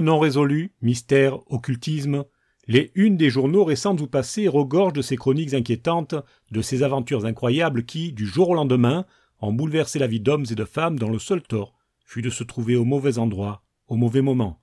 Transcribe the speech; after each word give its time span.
Non 0.00 0.18
résolus, 0.18 0.72
mystères, 0.82 1.38
occultisme, 1.50 2.24
les 2.68 2.90
unes 2.94 3.16
des 3.16 3.30
journaux 3.30 3.64
récents 3.64 3.96
ou 3.96 4.06
passés 4.06 4.48
regorgent 4.48 4.92
de 4.92 5.02
ces 5.02 5.16
chroniques 5.16 5.54
inquiétantes, 5.54 6.16
de 6.50 6.62
ces 6.62 6.82
aventures 6.82 7.24
incroyables 7.24 7.84
qui, 7.84 8.12
du 8.12 8.26
jour 8.26 8.50
au 8.50 8.54
lendemain, 8.54 9.06
ont 9.40 9.52
bouleversé 9.52 9.98
la 9.98 10.06
vie 10.06 10.20
d'hommes 10.20 10.46
et 10.50 10.54
de 10.54 10.64
femmes 10.64 10.98
dont 10.98 11.10
le 11.10 11.18
seul 11.18 11.42
tort 11.42 11.74
fut 12.04 12.22
de 12.22 12.30
se 12.30 12.44
trouver 12.44 12.76
au 12.76 12.84
mauvais 12.84 13.18
endroit, 13.18 13.62
au 13.88 13.96
mauvais 13.96 14.22
moment. 14.22 14.60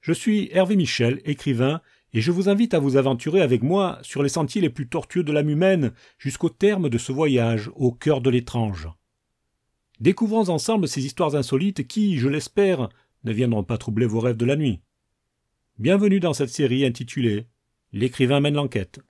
Je 0.00 0.12
suis 0.12 0.48
Hervé 0.52 0.76
Michel, 0.76 1.20
écrivain, 1.24 1.80
et 2.14 2.20
je 2.20 2.32
vous 2.32 2.48
invite 2.48 2.74
à 2.74 2.78
vous 2.78 2.96
aventurer 2.96 3.40
avec 3.40 3.62
moi 3.62 3.98
sur 4.02 4.22
les 4.22 4.28
sentiers 4.28 4.60
les 4.60 4.70
plus 4.70 4.88
tortueux 4.88 5.22
de 5.22 5.32
l'âme 5.32 5.48
humaine 5.48 5.92
jusqu'au 6.18 6.48
terme 6.48 6.88
de 6.88 6.98
ce 6.98 7.12
voyage 7.12 7.70
au 7.74 7.92
cœur 7.92 8.20
de 8.20 8.30
l'étrange. 8.30 8.88
Découvrons 10.00 10.48
ensemble 10.48 10.88
ces 10.88 11.06
histoires 11.06 11.36
insolites 11.36 11.86
qui, 11.86 12.18
je 12.18 12.28
l'espère, 12.28 12.88
ne 13.24 13.32
viendront 13.32 13.64
pas 13.64 13.78
troubler 13.78 14.06
vos 14.06 14.20
rêves 14.20 14.36
de 14.36 14.44
la 14.44 14.56
nuit. 14.56 14.80
Bienvenue 15.78 16.20
dans 16.20 16.32
cette 16.32 16.50
série 16.50 16.84
intitulée 16.84 17.46
L'écrivain 17.92 18.40
mène 18.40 18.54
l'enquête. 18.54 19.00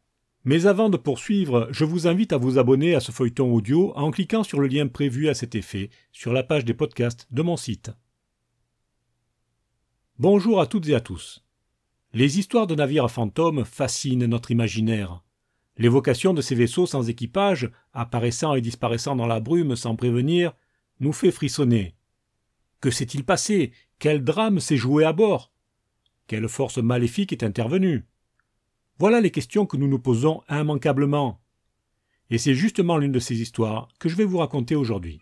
Mais 0.44 0.66
avant 0.66 0.90
de 0.90 0.96
poursuivre, 0.96 1.68
je 1.70 1.84
vous 1.84 2.08
invite 2.08 2.32
à 2.32 2.36
vous 2.36 2.58
abonner 2.58 2.96
à 2.96 3.00
ce 3.00 3.12
feuilleton 3.12 3.52
audio 3.52 3.92
en 3.94 4.10
cliquant 4.10 4.42
sur 4.42 4.60
le 4.60 4.66
lien 4.66 4.88
prévu 4.88 5.28
à 5.28 5.34
cet 5.34 5.54
effet 5.54 5.90
sur 6.10 6.32
la 6.32 6.42
page 6.42 6.64
des 6.64 6.74
podcasts 6.74 7.28
de 7.30 7.42
mon 7.42 7.56
site. 7.56 7.92
Bonjour 10.18 10.60
à 10.60 10.66
toutes 10.66 10.88
et 10.88 10.94
à 10.94 11.00
tous. 11.00 11.44
Les 12.12 12.38
histoires 12.38 12.66
de 12.66 12.74
navires 12.74 13.10
fantômes 13.10 13.64
fascinent 13.64 14.26
notre 14.26 14.50
imaginaire. 14.50 15.22
L'évocation 15.78 16.34
de 16.34 16.42
ces 16.42 16.54
vaisseaux 16.54 16.86
sans 16.86 17.08
équipage, 17.08 17.70
apparaissant 17.92 18.54
et 18.54 18.60
disparaissant 18.60 19.16
dans 19.16 19.26
la 19.26 19.40
brume 19.40 19.76
sans 19.76 19.96
prévenir, 19.96 20.52
nous 21.00 21.12
fait 21.12 21.30
frissonner. 21.30 21.94
Que 22.82 22.90
s'est-il 22.90 23.24
passé? 23.24 23.70
Quel 24.00 24.24
drame 24.24 24.58
s'est 24.58 24.76
joué 24.76 25.04
à 25.04 25.12
bord? 25.12 25.52
Quelle 26.26 26.48
force 26.48 26.78
maléfique 26.78 27.32
est 27.32 27.44
intervenue? 27.44 28.04
Voilà 28.98 29.20
les 29.20 29.30
questions 29.30 29.66
que 29.66 29.76
nous 29.76 29.86
nous 29.86 30.00
posons 30.00 30.42
immanquablement. 30.50 31.40
Et 32.28 32.38
c'est 32.38 32.56
justement 32.56 32.98
l'une 32.98 33.12
de 33.12 33.20
ces 33.20 33.40
histoires 33.40 33.86
que 34.00 34.08
je 34.08 34.16
vais 34.16 34.24
vous 34.24 34.38
raconter 34.38 34.74
aujourd'hui. 34.74 35.20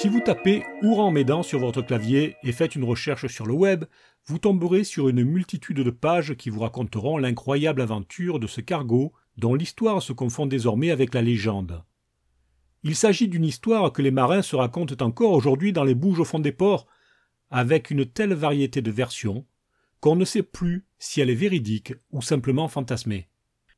Si 0.00 0.08
vous 0.08 0.20
tapez 0.20 0.62
Ouran-Médan 0.80 1.42
sur 1.42 1.58
votre 1.58 1.82
clavier 1.82 2.34
et 2.42 2.52
faites 2.52 2.74
une 2.74 2.84
recherche 2.84 3.26
sur 3.26 3.44
le 3.44 3.52
web, 3.52 3.84
vous 4.24 4.38
tomberez 4.38 4.82
sur 4.82 5.10
une 5.10 5.22
multitude 5.24 5.80
de 5.80 5.90
pages 5.90 6.36
qui 6.36 6.48
vous 6.48 6.60
raconteront 6.60 7.18
l'incroyable 7.18 7.82
aventure 7.82 8.38
de 8.40 8.46
ce 8.46 8.62
cargo 8.62 9.12
dont 9.36 9.54
l'histoire 9.54 10.00
se 10.00 10.14
confond 10.14 10.46
désormais 10.46 10.90
avec 10.90 11.12
la 11.12 11.20
légende. 11.20 11.84
Il 12.82 12.96
s'agit 12.96 13.28
d'une 13.28 13.44
histoire 13.44 13.92
que 13.92 14.00
les 14.00 14.10
marins 14.10 14.40
se 14.40 14.56
racontent 14.56 15.04
encore 15.04 15.32
aujourd'hui 15.32 15.74
dans 15.74 15.84
les 15.84 15.94
bouges 15.94 16.20
au 16.20 16.24
fond 16.24 16.38
des 16.38 16.50
ports, 16.50 16.86
avec 17.50 17.90
une 17.90 18.06
telle 18.06 18.32
variété 18.32 18.80
de 18.80 18.90
versions 18.90 19.44
qu'on 20.00 20.16
ne 20.16 20.24
sait 20.24 20.42
plus 20.42 20.86
si 20.98 21.20
elle 21.20 21.28
est 21.28 21.34
véridique 21.34 21.92
ou 22.10 22.22
simplement 22.22 22.68
fantasmée. 22.68 23.28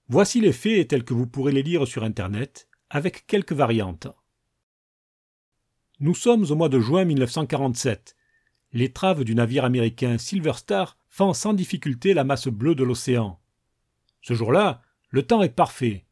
Voici 0.07 0.41
les 0.41 0.53
faits 0.53 0.87
tels 0.87 1.03
que 1.03 1.15
vous 1.15 1.27
pourrez 1.27 1.51
les 1.51 1.65
lire 1.65 1.85
sur 1.85 2.05
Internet, 2.05 2.69
avec 2.91 3.27
quelques 3.27 3.55
variantes. 3.55 4.07
Nous 6.03 6.17
sommes 6.17 6.45
au 6.51 6.57
mois 6.57 6.69
de 6.69 6.81
juin 6.81 7.05
1947. 7.05 8.17
L'étrave 8.73 9.23
du 9.23 9.37
navire 9.37 9.65
américain 9.65 10.19
Silver 10.19 10.55
Star 10.55 10.99
fend 11.09 11.33
sans 11.33 11.55
difficulté 11.55 12.13
la 12.13 12.25
masse 12.25 12.49
bleue 12.49 12.75
de 12.75 12.83
l'océan. 12.83 13.39
Ce 14.21 14.35
jour-là, 14.35 14.83
le 15.11 15.23
temps 15.23 15.43
est 15.43 15.55
parfait. 15.55 16.05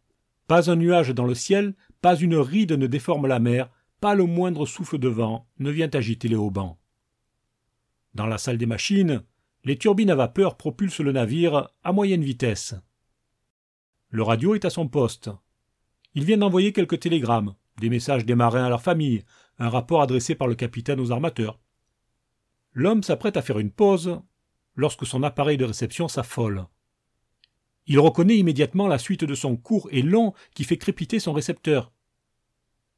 Pas 0.47 0.71
un 0.71 0.77
nuage 0.77 1.09
dans 1.09 1.27
le 1.27 1.35
ciel, 1.35 1.75
pas 2.03 2.15
une 2.15 2.37
ride 2.37 2.71
ne 2.71 2.87
déforme 2.87 3.27
la 3.27 3.41
mer, 3.41 3.69
pas 4.01 4.15
le 4.15 4.27
moindre 4.27 4.65
souffle 4.65 4.97
de 4.97 5.09
vent 5.09 5.49
ne 5.59 5.73
vient 5.73 5.91
agiter 5.93 6.29
les 6.29 6.37
haubans. 6.37 6.79
Dans 8.15 8.27
la 8.27 8.39
salle 8.39 8.59
des 8.59 8.67
machines, 8.67 9.25
les 9.65 9.77
turbines 9.77 10.11
à 10.11 10.15
vapeur 10.15 10.57
propulsent 10.57 11.01
le 11.01 11.11
navire 11.11 11.69
à 11.83 11.91
moyenne 11.91 12.23
vitesse. 12.23 12.77
Le 14.11 14.23
radio 14.23 14.55
est 14.55 14.65
à 14.65 14.71
son 14.71 14.87
poste. 14.87 15.31
Il 16.15 16.25
vient 16.25 16.39
d'envoyer 16.39 16.73
quelques 16.73 17.01
télégrammes, 17.01 17.57
des 17.81 17.91
messages 17.91 18.25
des 18.25 18.37
marins 18.37 18.67
à 18.67 18.69
leur 18.69 18.83
famille, 18.83 19.25
un 19.61 19.69
rapport 19.69 20.03
adressé 20.03 20.35
par 20.35 20.49
le 20.49 20.57
capitaine 20.57 20.99
aux 20.99 21.13
armateurs. 21.13 21.61
L'homme 22.73 23.03
s'apprête 23.03 23.37
à 23.37 23.43
faire 23.43 23.59
une 23.59 23.71
pause 23.71 24.21
lorsque 24.75 25.07
son 25.07 25.23
appareil 25.23 25.59
de 25.59 25.67
réception 25.67 26.09
s'affole. 26.09 26.67
Il 27.87 27.99
reconnaît 27.99 28.39
immédiatement 28.39 28.89
la 28.89 28.99
suite 28.99 29.25
de 29.25 29.35
son 29.35 29.57
court 29.57 29.89
et 29.91 30.03
long 30.03 30.33
qui 30.55 30.65
fait 30.65 30.79
crépiter 30.79 31.21
son 31.21 31.33
récepteur. 31.33 31.93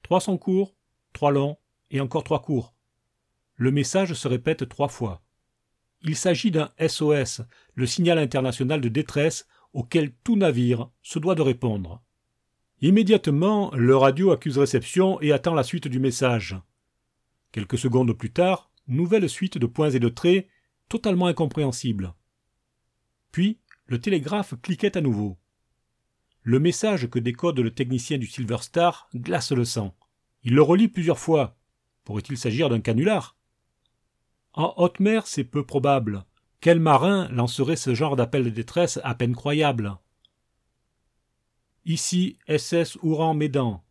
Trois 0.02 0.20
sont 0.20 0.38
courts, 0.38 0.74
trois 1.12 1.32
longs 1.32 1.58
et 1.90 2.00
encore 2.00 2.24
trois 2.24 2.42
courts. 2.42 2.74
Le 3.56 3.70
message 3.70 4.14
se 4.14 4.28
répète 4.28 4.68
trois 4.68 4.88
fois. 4.88 5.22
Il 6.02 6.16
s'agit 6.16 6.50
d'un 6.50 6.70
SOS, 6.86 7.42
le 7.74 7.86
signal 7.86 8.18
international 8.18 8.80
de 8.80 8.88
détresse 8.88 9.46
auquel 9.72 10.12
tout 10.24 10.36
navire 10.36 10.90
se 11.02 11.18
doit 11.18 11.34
de 11.34 11.42
répondre. 11.42 12.02
Immédiatement, 12.82 13.70
le 13.76 13.96
radio 13.96 14.32
accuse 14.32 14.58
réception 14.58 15.20
et 15.20 15.30
attend 15.30 15.54
la 15.54 15.62
suite 15.62 15.86
du 15.86 16.00
message. 16.00 16.56
Quelques 17.52 17.78
secondes 17.78 18.12
plus 18.12 18.32
tard, 18.32 18.72
nouvelle 18.88 19.28
suite 19.28 19.56
de 19.56 19.66
points 19.66 19.90
et 19.90 20.00
de 20.00 20.08
traits, 20.08 20.48
totalement 20.88 21.28
incompréhensible. 21.28 22.12
Puis, 23.30 23.60
le 23.86 24.00
télégraphe 24.00 24.54
cliquait 24.62 24.96
à 24.96 25.00
nouveau. 25.00 25.38
Le 26.42 26.58
message 26.58 27.08
que 27.08 27.20
décode 27.20 27.60
le 27.60 27.72
technicien 27.72 28.18
du 28.18 28.26
Silver 28.26 28.58
Star 28.62 29.08
glace 29.14 29.52
le 29.52 29.64
sang. 29.64 29.94
Il 30.42 30.56
le 30.56 30.62
relit 30.62 30.88
plusieurs 30.88 31.20
fois. 31.20 31.56
Pourrait-il 32.02 32.36
s'agir 32.36 32.68
d'un 32.68 32.80
canular? 32.80 33.36
En 34.54 34.74
haute 34.76 34.98
mer, 34.98 35.28
c'est 35.28 35.44
peu 35.44 35.64
probable. 35.64 36.24
Quel 36.60 36.80
marin 36.80 37.28
lancerait 37.28 37.76
ce 37.76 37.94
genre 37.94 38.16
d'appel 38.16 38.42
de 38.42 38.50
détresse 38.50 38.98
à 39.04 39.14
peine 39.14 39.36
croyable? 39.36 39.98
Ici 41.84 42.38
SS 42.46 42.96
Ouran 43.02 43.34
Médan. 43.34 43.82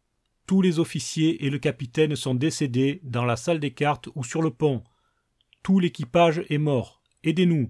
Tous 0.47 0.61
les 0.61 0.79
officiers 0.79 1.45
et 1.45 1.49
le 1.49 1.59
capitaine 1.59 2.15
sont 2.15 2.35
décédés 2.35 3.01
dans 3.03 3.25
la 3.25 3.35
salle 3.35 3.59
des 3.59 3.73
cartes 3.73 4.07
ou 4.15 4.23
sur 4.23 4.41
le 4.41 4.49
pont. 4.49 4.81
Tout 5.61 5.77
l'équipage 5.79 6.45
est 6.49 6.57
mort. 6.57 7.01
Aidez-nous. 7.25 7.69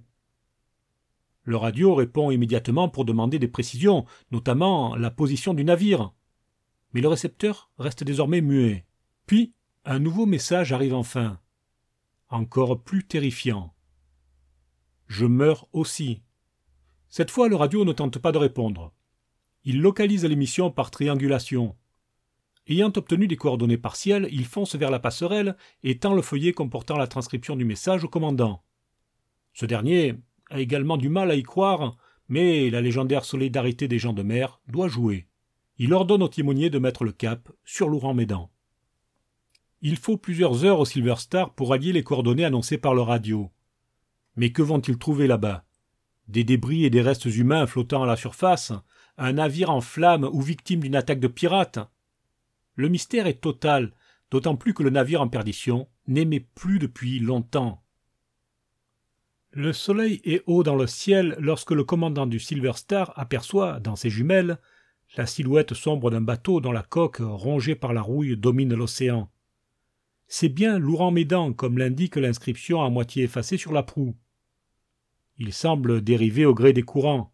Le 1.43 1.57
radio 1.57 1.95
répond 1.95 2.29
immédiatement 2.29 2.87
pour 2.87 3.03
demander 3.03 3.39
des 3.39 3.47
précisions, 3.47 4.05
notamment 4.29 4.95
la 4.95 5.09
position 5.09 5.55
du 5.55 5.63
navire. 5.63 6.13
Mais 6.93 7.01
le 7.01 7.07
récepteur 7.07 7.71
reste 7.79 8.03
désormais 8.03 8.41
muet. 8.41 8.85
Puis, 9.25 9.55
un 9.85 9.97
nouveau 9.97 10.27
message 10.27 10.71
arrive 10.71 10.93
enfin. 10.93 11.39
Encore 12.29 12.83
plus 12.83 13.07
terrifiant. 13.07 13.73
Je 15.07 15.25
meurs 15.25 15.67
aussi. 15.73 16.21
Cette 17.09 17.31
fois, 17.31 17.49
le 17.49 17.55
radio 17.55 17.85
ne 17.85 17.91
tente 17.91 18.19
pas 18.19 18.31
de 18.31 18.37
répondre. 18.37 18.93
Il 19.63 19.81
localise 19.81 20.25
l'émission 20.25 20.71
par 20.71 20.91
triangulation. 20.91 21.75
Ayant 22.67 22.91
obtenu 22.95 23.27
des 23.27 23.37
coordonnées 23.37 23.77
partielles, 23.77 24.27
il 24.31 24.45
fonce 24.45 24.75
vers 24.75 24.91
la 24.91 24.99
passerelle 24.99 25.55
et 25.83 25.97
tend 25.97 26.13
le 26.13 26.21
feuillet 26.21 26.53
comportant 26.53 26.97
la 26.97 27.07
transcription 27.07 27.55
du 27.55 27.65
message 27.65 28.03
au 28.03 28.07
commandant. 28.07 28.63
Ce 29.53 29.65
dernier 29.65 30.15
a 30.49 30.59
également 30.59 30.97
du 30.97 31.09
mal 31.09 31.31
à 31.31 31.35
y 31.35 31.43
croire, 31.43 31.97
mais 32.27 32.69
la 32.69 32.81
légendaire 32.81 33.25
solidarité 33.25 33.87
des 33.87 33.99
gens 33.99 34.13
de 34.13 34.23
mer 34.23 34.61
doit 34.67 34.87
jouer. 34.87 35.27
Il 35.77 35.93
ordonne 35.93 36.23
au 36.23 36.27
timonier 36.27 36.69
de 36.69 36.79
mettre 36.79 37.03
le 37.03 37.11
cap 37.11 37.51
sur 37.65 37.89
l'Ouran-Médan. 37.89 38.51
Il 39.81 39.97
faut 39.97 40.17
plusieurs 40.17 40.63
heures 40.63 40.79
au 40.79 40.85
Silver 40.85 41.15
Star 41.17 41.53
pour 41.53 41.73
allier 41.73 41.91
les 41.91 42.03
coordonnées 42.03 42.45
annoncées 42.45 42.77
par 42.77 42.93
le 42.93 43.01
radio. 43.01 43.51
Mais 44.35 44.51
que 44.51 44.61
vont-ils 44.61 44.97
trouver 44.97 45.27
là-bas? 45.27 45.65
Des 46.27 46.43
débris 46.43 46.85
et 46.85 46.89
des 46.89 47.01
restes 47.01 47.25
humains 47.25 47.65
flottant 47.65 48.03
à 48.03 48.05
la 48.05 48.15
surface, 48.15 48.71
un 49.21 49.33
navire 49.33 49.69
en 49.69 49.81
flammes 49.81 50.27
ou 50.33 50.41
victime 50.41 50.79
d'une 50.79 50.95
attaque 50.95 51.19
de 51.19 51.27
pirates 51.27 51.79
Le 52.75 52.89
mystère 52.89 53.27
est 53.27 53.39
total, 53.39 53.93
d'autant 54.31 54.55
plus 54.55 54.73
que 54.73 54.81
le 54.81 54.89
navire 54.89 55.21
en 55.21 55.27
perdition 55.27 55.87
n'aimait 56.07 56.47
plus 56.55 56.79
depuis 56.79 57.19
longtemps. 57.19 57.83
Le 59.51 59.73
soleil 59.73 60.21
est 60.23 60.41
haut 60.47 60.63
dans 60.63 60.75
le 60.75 60.87
ciel 60.87 61.35
lorsque 61.37 61.71
le 61.71 61.83
commandant 61.83 62.25
du 62.25 62.39
Silver 62.39 62.71
Star 62.73 63.13
aperçoit, 63.15 63.79
dans 63.79 63.95
ses 63.95 64.09
jumelles, 64.09 64.57
la 65.17 65.27
silhouette 65.27 65.75
sombre 65.75 66.09
d'un 66.09 66.21
bateau 66.21 66.59
dont 66.59 66.71
la 66.71 66.83
coque, 66.83 67.19
rongée 67.19 67.75
par 67.75 67.93
la 67.93 68.01
rouille, 68.01 68.37
domine 68.37 68.73
l'océan. 68.73 69.29
C'est 70.27 70.49
bien 70.49 70.79
l'Ouran 70.79 71.11
Médan, 71.11 71.53
comme 71.53 71.77
l'indique 71.77 72.15
l'inscription 72.15 72.81
à 72.81 72.89
moitié 72.89 73.25
effacée 73.25 73.57
sur 73.57 73.71
la 73.71 73.83
proue. 73.83 74.15
Il 75.37 75.53
semble 75.53 76.01
dériver 76.01 76.45
au 76.45 76.55
gré 76.55 76.73
des 76.73 76.83
courants. 76.83 77.30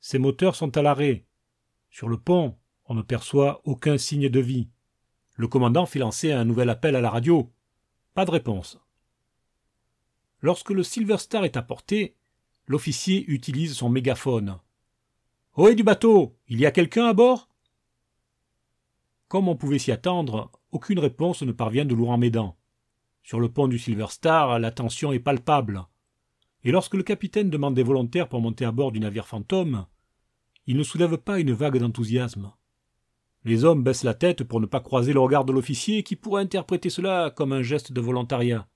Ses 0.00 0.18
moteurs 0.18 0.56
sont 0.56 0.76
à 0.76 0.82
l'arrêt. 0.82 1.26
Sur 1.90 2.08
le 2.08 2.18
pont, 2.18 2.56
on 2.86 2.94
ne 2.94 3.02
perçoit 3.02 3.60
aucun 3.64 3.98
signe 3.98 4.28
de 4.28 4.40
vie. 4.40 4.68
Le 5.36 5.48
commandant 5.48 5.86
fait 5.86 5.98
lancer 5.98 6.32
un 6.32 6.44
nouvel 6.44 6.70
appel 6.70 6.96
à 6.96 7.00
la 7.00 7.10
radio. 7.10 7.52
Pas 8.14 8.24
de 8.24 8.30
réponse. 8.30 8.78
Lorsque 10.40 10.70
le 10.70 10.82
Silver 10.82 11.18
Star 11.18 11.44
est 11.44 11.56
à 11.56 11.62
portée, 11.62 12.16
l'officier 12.66 13.24
utilise 13.28 13.74
son 13.74 13.90
mégaphone. 13.90 14.58
Ohé 15.56 15.74
du 15.74 15.82
bateau, 15.82 16.36
il 16.48 16.60
y 16.60 16.66
a 16.66 16.70
quelqu'un 16.70 17.06
à 17.06 17.12
bord? 17.12 17.48
Comme 19.28 19.48
on 19.48 19.56
pouvait 19.56 19.78
s'y 19.78 19.92
attendre, 19.92 20.50
aucune 20.72 20.98
réponse 20.98 21.42
ne 21.42 21.52
parvient 21.52 21.84
de 21.84 21.94
Louran-Médan. 21.94 22.56
Sur 23.22 23.38
le 23.38 23.50
pont 23.50 23.68
du 23.68 23.78
Silver 23.78 24.06
Star, 24.08 24.58
la 24.58 24.70
tension 24.70 25.12
est 25.12 25.20
palpable. 25.20 25.84
Et 26.64 26.72
lorsque 26.72 26.94
le 26.94 27.02
capitaine 27.02 27.50
demande 27.50 27.74
des 27.74 27.82
volontaires 27.82 28.28
pour 28.28 28.40
monter 28.40 28.64
à 28.64 28.72
bord 28.72 28.92
du 28.92 29.00
navire 29.00 29.26
fantôme, 29.26 29.86
il 30.66 30.76
ne 30.76 30.82
soulève 30.82 31.16
pas 31.16 31.40
une 31.40 31.52
vague 31.52 31.78
d'enthousiasme. 31.78 32.52
Les 33.44 33.64
hommes 33.64 33.82
baissent 33.82 34.04
la 34.04 34.14
tête 34.14 34.44
pour 34.44 34.60
ne 34.60 34.66
pas 34.66 34.80
croiser 34.80 35.12
le 35.12 35.20
regard 35.20 35.44
de 35.44 35.52
l'officier 35.52 36.02
qui 36.02 36.16
pourrait 36.16 36.42
interpréter 36.42 36.90
cela 36.90 37.30
comme 37.30 37.52
un 37.52 37.62
geste 37.62 37.92
de 37.92 38.00
volontariat. 38.00 38.68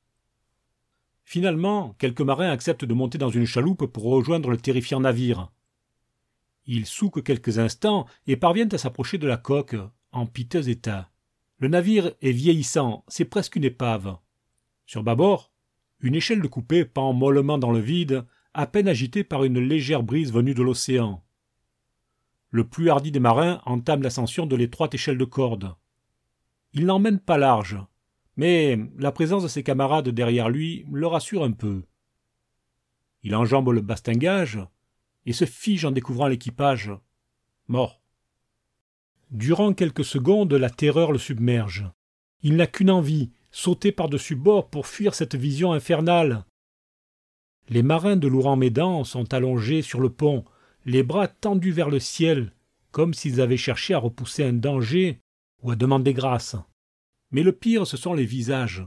Finalement, 1.23 1.95
quelques 1.99 2.23
marins 2.23 2.51
acceptent 2.51 2.85
de 2.85 2.95
monter 2.95 3.19
dans 3.19 3.31
une 3.31 3.47
chaloupe 3.47 3.87
pour 3.87 4.05
rejoindre 4.05 4.51
le 4.51 4.57
terrifiant 4.57 5.01
navire. 5.01 5.51
Ils 6.67 6.87
souquent 6.87 7.23
quelques 7.23 7.59
instants 7.59 8.07
et 8.27 8.37
parviennent 8.37 8.75
à 8.75 8.79
s'approcher 8.79 9.19
de 9.19 9.27
la 9.27 9.37
coque, 9.37 9.77
en 10.13 10.27
piteux 10.27 10.69
état. 10.69 11.11
Le 11.59 11.69
navire 11.69 12.13
est 12.23 12.33
vieillissant, 12.33 13.05
c'est 13.09 13.25
presque 13.25 13.57
une 13.57 13.65
épave. 13.65 14.17
Sur 14.87 15.03
bâbord, 15.03 15.51
une 16.01 16.15
échelle 16.15 16.43
de 16.43 16.49
coupée 16.49 16.85
pend 16.85 17.13
mollement 17.13 17.59
dans 17.59 17.73
le 17.73 17.81
vide, 17.81 18.25
à 18.53 18.67
peine 18.67 18.89
agitée 18.89 19.25
par 19.25 19.45
une 19.45 19.59
légère 19.59 20.03
brise 20.03 20.33
venue 20.33 20.55
de 20.55 20.63
l'océan. 20.63 21.25
Le 22.51 22.65
plus 22.65 22.91
hardi 22.91 23.11
des 23.11 23.21
marins 23.21 23.61
entame 23.67 24.03
l'ascension 24.03 24.47
de 24.47 24.55
l'étroite 24.55 24.95
échelle 24.95 25.19
de 25.19 25.25
corde. 25.25 25.75
Il 26.73 26.87
n'emmène 26.87 27.19
pas 27.19 27.39
large, 27.39 27.79
mais 28.37 28.79
la 28.99 29.13
présence 29.13 29.43
de 29.43 29.49
ses 29.49 29.63
camarades 29.63 30.09
derrière 30.09 30.49
lui 30.49 30.85
le 30.93 31.07
rassure 31.07 31.45
un 31.45 31.53
peu. 31.53 31.83
Il 33.23 33.35
enjambe 33.35 33.71
le 33.71 33.81
bastingage 33.81 34.61
et 35.27 35.33
se 35.33 35.47
fige 35.47 35.85
en 35.85 35.91
découvrant 35.91 36.29
l'équipage. 36.29 36.93
Mort. 37.67 38.01
Durant 39.31 39.73
quelques 39.73 40.05
secondes, 40.05 40.53
la 40.53 40.71
terreur 40.71 41.11
le 41.11 41.19
submerge. 41.19 41.91
Il 42.43 42.57
n'a 42.57 42.67
qu'une 42.67 42.91
envie, 42.91 43.33
sauter 43.55 43.93
par-dessus 43.93 44.35
bord 44.35 44.69
pour 44.69 44.89
fuir 44.89 45.15
cette 45.15 45.37
vision 45.37 45.73
infernale. 45.73 46.45
Les 47.69 47.85
marins 47.85 48.17
de 48.17 48.27
l'Ouran-Médan 48.27 49.05
sont 49.05 49.33
allongés 49.33 49.81
sur 49.81 50.01
le 50.01 50.11
pont, 50.11 50.45
les 50.85 51.05
bras 51.05 51.29
tendus 51.29 51.71
vers 51.71 51.89
le 51.89 52.01
ciel, 52.01 52.53
comme 52.91 53.15
s'ils 53.15 53.41
avaient 53.41 53.57
cherché 53.57 53.95
à 53.95 53.99
repousser 53.99 54.43
un 54.43 54.55
danger 54.55 55.21
ou 55.63 55.71
à 55.71 55.77
demander 55.77 56.13
grâce. 56.13 56.57
Mais 57.31 57.45
le 57.45 57.53
pire, 57.53 57.87
ce 57.87 57.97
sont 57.97 58.13
les 58.13 58.27
visages. 58.27 58.85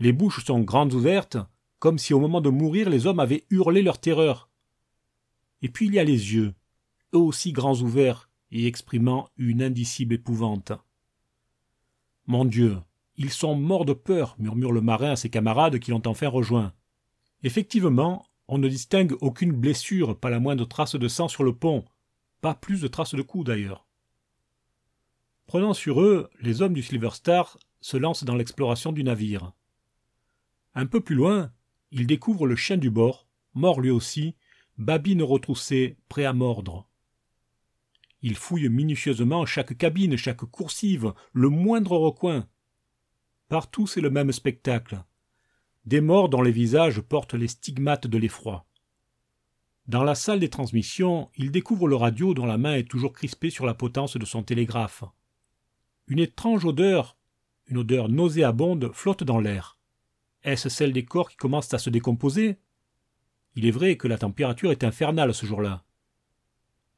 Les 0.00 0.12
bouches 0.12 0.44
sont 0.44 0.60
grandes 0.60 0.92
ouvertes, 0.92 1.38
comme 1.78 1.98
si 1.98 2.12
au 2.12 2.20
moment 2.20 2.42
de 2.42 2.50
mourir 2.50 2.90
les 2.90 3.06
hommes 3.06 3.20
avaient 3.20 3.46
hurlé 3.48 3.80
leur 3.80 3.98
terreur. 3.98 4.50
Et 5.62 5.70
puis 5.70 5.86
il 5.86 5.94
y 5.94 5.98
a 5.98 6.04
les 6.04 6.34
yeux, 6.34 6.52
eux 7.14 7.18
aussi 7.18 7.52
grands 7.52 7.80
ouverts 7.80 8.28
et 8.50 8.66
exprimant 8.66 9.30
une 9.38 9.62
indicible 9.62 10.12
épouvante. 10.12 10.72
Mon 12.26 12.44
Dieu, 12.44 12.76
ils 13.16 13.30
sont 13.30 13.54
morts 13.54 13.84
de 13.84 13.92
peur, 13.92 14.36
murmure 14.38 14.72
le 14.72 14.80
marin 14.80 15.12
à 15.12 15.16
ses 15.16 15.30
camarades 15.30 15.78
qui 15.78 15.90
l'ont 15.90 16.02
enfin 16.06 16.28
rejoint. 16.28 16.72
Effectivement, 17.42 18.26
on 18.48 18.58
ne 18.58 18.68
distingue 18.68 19.16
aucune 19.20 19.52
blessure, 19.52 20.18
pas 20.18 20.30
la 20.30 20.40
moindre 20.40 20.66
trace 20.66 20.96
de 20.96 21.08
sang 21.08 21.28
sur 21.28 21.44
le 21.44 21.54
pont, 21.54 21.84
pas 22.40 22.54
plus 22.54 22.80
de 22.80 22.88
traces 22.88 23.14
de 23.14 23.22
coups 23.22 23.46
d'ailleurs. 23.46 23.86
Prenant 25.46 25.74
sur 25.74 26.00
eux, 26.00 26.30
les 26.40 26.62
hommes 26.62 26.74
du 26.74 26.82
Silver 26.82 27.10
Star 27.12 27.58
se 27.80 27.96
lancent 27.96 28.24
dans 28.24 28.36
l'exploration 28.36 28.92
du 28.92 29.04
navire. 29.04 29.52
Un 30.74 30.86
peu 30.86 31.00
plus 31.00 31.14
loin, 31.14 31.52
ils 31.90 32.06
découvrent 32.06 32.46
le 32.46 32.56
chien 32.56 32.78
du 32.78 32.90
bord, 32.90 33.28
mort 33.54 33.80
lui 33.80 33.90
aussi, 33.90 34.36
babine 34.78 35.22
retroussée, 35.22 35.98
prêt 36.08 36.24
à 36.24 36.32
mordre. 36.32 36.88
Ils 38.22 38.36
fouillent 38.36 38.68
minutieusement 38.68 39.44
chaque 39.46 39.76
cabine, 39.76 40.16
chaque 40.16 40.44
coursive, 40.44 41.12
le 41.32 41.48
moindre 41.48 41.96
recoin. 41.96 42.48
Partout 43.52 43.86
c'est 43.86 44.00
le 44.00 44.08
même 44.08 44.32
spectacle. 44.32 45.04
Des 45.84 46.00
morts 46.00 46.30
dont 46.30 46.40
les 46.40 46.52
visages 46.52 47.02
portent 47.02 47.34
les 47.34 47.48
stigmates 47.48 48.06
de 48.06 48.16
l'effroi. 48.16 48.64
Dans 49.86 50.04
la 50.04 50.14
salle 50.14 50.40
des 50.40 50.48
transmissions, 50.48 51.28
ils 51.36 51.50
découvrent 51.50 51.86
le 51.86 51.96
radio 51.96 52.32
dont 52.32 52.46
la 52.46 52.56
main 52.56 52.76
est 52.76 52.88
toujours 52.88 53.12
crispée 53.12 53.50
sur 53.50 53.66
la 53.66 53.74
potence 53.74 54.16
de 54.16 54.24
son 54.24 54.42
télégraphe. 54.42 55.04
Une 56.06 56.18
étrange 56.18 56.64
odeur, 56.64 57.18
une 57.66 57.76
odeur 57.76 58.08
nauséabonde, 58.08 58.90
flotte 58.94 59.22
dans 59.22 59.38
l'air. 59.38 59.76
Est-ce 60.44 60.70
celle 60.70 60.94
des 60.94 61.04
corps 61.04 61.28
qui 61.28 61.36
commencent 61.36 61.74
à 61.74 61.78
se 61.78 61.90
décomposer? 61.90 62.56
Il 63.54 63.66
est 63.66 63.70
vrai 63.70 63.98
que 63.98 64.08
la 64.08 64.16
température 64.16 64.72
est 64.72 64.82
infernale 64.82 65.34
ce 65.34 65.44
jour-là. 65.44 65.84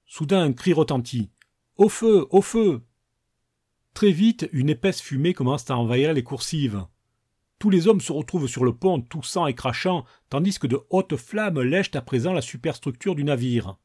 Soudain 0.06 0.44
un 0.44 0.52
cri 0.52 0.72
retentit. 0.72 1.32
Au 1.74 1.88
feu. 1.88 2.28
Au 2.30 2.42
feu. 2.42 2.84
Très 3.94 4.10
vite, 4.10 4.48
une 4.52 4.70
épaisse 4.70 5.00
fumée 5.00 5.34
commence 5.34 5.70
à 5.70 5.76
envahir 5.76 6.12
les 6.12 6.24
coursives. 6.24 6.84
Tous 7.60 7.70
les 7.70 7.86
hommes 7.86 8.00
se 8.00 8.10
retrouvent 8.10 8.48
sur 8.48 8.64
le 8.64 8.74
pont, 8.74 9.00
toussant 9.00 9.46
et 9.46 9.54
crachant, 9.54 10.04
tandis 10.28 10.58
que 10.58 10.66
de 10.66 10.80
hautes 10.90 11.16
flammes 11.16 11.60
lèchent 11.60 11.94
à 11.94 12.02
présent 12.02 12.32
la 12.32 12.42
superstructure 12.42 13.14
du 13.14 13.22
navire. 13.22 13.78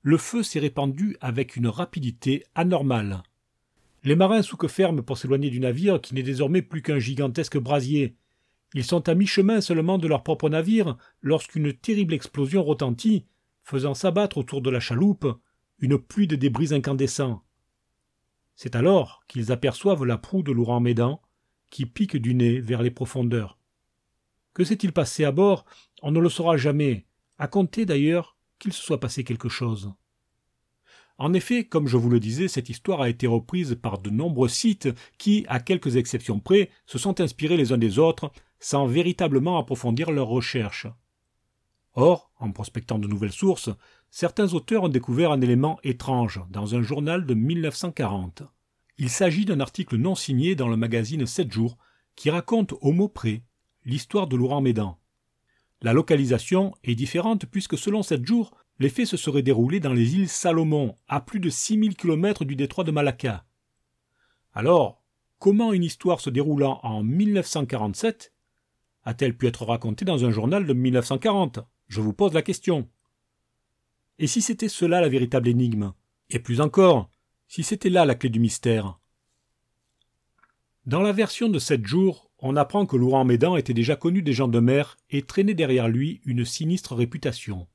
Le 0.00 0.16
feu 0.16 0.42
s'est 0.42 0.58
répandu 0.58 1.18
avec 1.20 1.54
une 1.54 1.68
rapidité 1.68 2.44
anormale. 2.54 3.22
Les 4.04 4.16
marins 4.16 4.40
souquent 4.40 4.68
ferme 4.68 5.02
pour 5.02 5.18
s'éloigner 5.18 5.50
du 5.50 5.60
navire 5.60 6.00
qui 6.00 6.14
n'est 6.14 6.22
désormais 6.22 6.62
plus 6.62 6.80
qu'un 6.80 6.98
gigantesque 6.98 7.58
brasier. 7.58 8.16
Ils 8.72 8.84
sont 8.84 9.06
à 9.08 9.14
mi-chemin 9.14 9.60
seulement 9.60 9.98
de 9.98 10.08
leur 10.08 10.22
propre 10.22 10.48
navire 10.48 10.96
lorsqu'une 11.20 11.74
terrible 11.74 12.14
explosion 12.14 12.64
retentit, 12.64 13.26
faisant 13.64 13.94
s'abattre 13.94 14.38
autour 14.38 14.62
de 14.62 14.70
la 14.70 14.80
chaloupe 14.80 15.26
une 15.78 15.98
pluie 15.98 16.26
de 16.26 16.36
débris 16.36 16.72
incandescents. 16.72 17.42
C'est 18.56 18.74
alors 18.74 19.22
qu'ils 19.28 19.52
aperçoivent 19.52 20.04
la 20.04 20.18
proue 20.18 20.42
de 20.42 20.50
Laurent 20.50 20.80
Médan 20.80 21.20
qui 21.70 21.84
pique 21.84 22.16
du 22.16 22.34
nez 22.34 22.58
vers 22.58 22.82
les 22.82 22.90
profondeurs. 22.90 23.58
Que 24.54 24.64
s'est-il 24.64 24.92
passé 24.92 25.24
à 25.24 25.32
bord? 25.32 25.66
On 26.02 26.10
ne 26.10 26.20
le 26.20 26.30
saura 26.30 26.56
jamais, 26.56 27.06
à 27.38 27.48
compter 27.48 27.84
d'ailleurs 27.84 28.36
qu'il 28.58 28.72
se 28.72 28.82
soit 28.82 29.00
passé 29.00 29.24
quelque 29.24 29.50
chose. 29.50 29.92
En 31.18 31.34
effet, 31.34 31.64
comme 31.64 31.86
je 31.86 31.96
vous 31.98 32.10
le 32.10 32.20
disais, 32.20 32.48
cette 32.48 32.70
histoire 32.70 33.02
a 33.02 33.08
été 33.08 33.26
reprise 33.26 33.78
par 33.80 33.98
de 33.98 34.10
nombreux 34.10 34.48
sites 34.48 34.88
qui, 35.18 35.44
à 35.48 35.60
quelques 35.60 35.96
exceptions 35.96 36.40
près, 36.40 36.70
se 36.86 36.98
sont 36.98 37.20
inspirés 37.20 37.56
les 37.56 37.72
uns 37.72 37.78
des 37.78 37.98
autres 37.98 38.32
sans 38.58 38.86
véritablement 38.86 39.58
approfondir 39.58 40.10
leurs 40.10 40.28
recherches. 40.28 40.86
Or, 41.98 42.30
en 42.38 42.52
prospectant 42.52 42.98
de 42.98 43.08
nouvelles 43.08 43.32
sources, 43.32 43.70
certains 44.10 44.52
auteurs 44.52 44.84
ont 44.84 44.88
découvert 44.88 45.32
un 45.32 45.40
élément 45.40 45.78
étrange 45.82 46.42
dans 46.50 46.74
un 46.74 46.82
journal 46.82 47.24
de 47.24 47.32
1940. 47.32 48.42
Il 48.98 49.08
s'agit 49.08 49.46
d'un 49.46 49.60
article 49.60 49.96
non 49.96 50.14
signé 50.14 50.54
dans 50.54 50.68
le 50.68 50.76
magazine 50.76 51.24
7 51.24 51.50
jours 51.50 51.78
qui 52.14 52.28
raconte 52.28 52.74
au 52.82 52.92
mot 52.92 53.08
près 53.08 53.42
l'histoire 53.86 54.26
de 54.26 54.36
Laurent 54.36 54.60
Médan. 54.60 54.98
La 55.80 55.94
localisation 55.94 56.74
est 56.84 56.94
différente 56.94 57.46
puisque 57.46 57.78
selon 57.78 58.02
7 58.02 58.26
jours, 58.26 58.54
les 58.78 58.90
faits 58.90 59.06
se 59.06 59.16
seraient 59.16 59.42
déroulés 59.42 59.80
dans 59.80 59.94
les 59.94 60.16
îles 60.16 60.28
Salomon, 60.28 60.96
à 61.08 61.22
plus 61.22 61.40
de 61.40 61.48
6000 61.48 61.96
kilomètres 61.96 62.44
du 62.44 62.56
détroit 62.56 62.84
de 62.84 62.90
Malacca. 62.90 63.46
Alors, 64.52 65.02
comment 65.38 65.72
une 65.72 65.84
histoire 65.84 66.20
se 66.20 66.28
déroulant 66.28 66.78
en 66.82 67.02
1947 67.02 68.34
a-t-elle 69.04 69.36
pu 69.36 69.46
être 69.46 69.64
racontée 69.64 70.04
dans 70.04 70.26
un 70.26 70.30
journal 70.30 70.66
de 70.66 70.72
1940 70.74 71.60
Je 71.88 72.00
vous 72.00 72.12
pose 72.12 72.32
la 72.32 72.42
question. 72.42 72.88
Et 74.18 74.26
si 74.26 74.42
c'était 74.42 74.68
cela 74.68 75.00
la 75.00 75.08
véritable 75.08 75.48
énigme? 75.48 75.92
Et 76.30 76.38
plus 76.38 76.60
encore, 76.60 77.10
si 77.48 77.62
c'était 77.62 77.90
là 77.90 78.04
la 78.04 78.14
clé 78.14 78.28
du 78.28 78.40
mystère? 78.40 78.98
Dans 80.86 81.02
la 81.02 81.12
version 81.12 81.48
de 81.48 81.58
sept 81.58 81.86
jours, 81.86 82.30
on 82.38 82.56
apprend 82.56 82.86
que 82.86 82.96
Laurent 82.96 83.24
Médan 83.24 83.56
était 83.56 83.74
déjà 83.74 83.96
connu 83.96 84.22
des 84.22 84.32
gens 84.32 84.48
de 84.48 84.60
mer 84.60 84.96
et 85.10 85.22
traînait 85.22 85.54
derrière 85.54 85.88
lui 85.88 86.20
une 86.24 86.44
sinistre 86.44 86.94
réputation. 86.94 87.66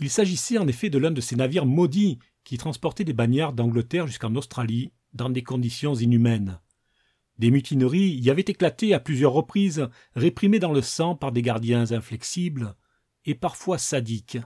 Il 0.00 0.10
s'agissait 0.10 0.58
en 0.58 0.66
effet 0.68 0.88
de 0.88 0.98
l'un 0.98 1.10
de 1.10 1.20
ces 1.20 1.36
navires 1.36 1.66
maudits 1.66 2.18
qui 2.44 2.58
transportaient 2.58 3.04
des 3.04 3.12
bagnards 3.12 3.52
d'Angleterre 3.52 4.06
jusqu'en 4.06 4.34
Australie 4.34 4.92
dans 5.12 5.30
des 5.30 5.42
conditions 5.42 5.94
inhumaines. 5.94 6.60
Des 7.38 7.50
mutineries 7.50 8.10
y 8.10 8.30
avaient 8.30 8.42
éclaté 8.42 8.94
à 8.94 9.00
plusieurs 9.00 9.32
reprises, 9.32 9.88
réprimées 10.14 10.58
dans 10.58 10.72
le 10.72 10.82
sang 10.82 11.14
par 11.14 11.32
des 11.32 11.42
gardiens 11.42 11.92
inflexibles 11.92 12.74
et 13.24 13.34
parfois 13.34 13.78
sadiques. 13.78 14.38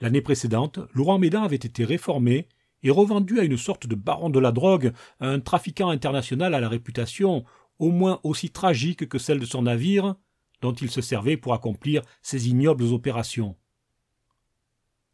L'année 0.00 0.20
précédente, 0.20 0.78
Laurent 0.94 1.18
Médan 1.18 1.42
avait 1.42 1.56
été 1.56 1.84
réformé 1.84 2.48
et 2.82 2.90
revendu 2.90 3.40
à 3.40 3.44
une 3.44 3.56
sorte 3.56 3.86
de 3.86 3.96
baron 3.96 4.30
de 4.30 4.38
la 4.38 4.52
drogue, 4.52 4.92
un 5.20 5.40
trafiquant 5.40 5.90
international 5.90 6.54
à 6.54 6.60
la 6.60 6.68
réputation 6.68 7.44
au 7.78 7.90
moins 7.90 8.20
aussi 8.22 8.50
tragique 8.50 9.08
que 9.08 9.18
celle 9.18 9.40
de 9.40 9.46
son 9.46 9.62
navire, 9.62 10.14
dont 10.60 10.72
il 10.72 10.90
se 10.90 11.00
servait 11.00 11.36
pour 11.36 11.54
accomplir 11.54 12.02
ses 12.22 12.48
ignobles 12.48 12.84
opérations 12.84 13.56